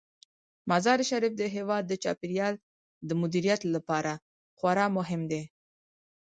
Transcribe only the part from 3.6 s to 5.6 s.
لپاره خورا مهم دی.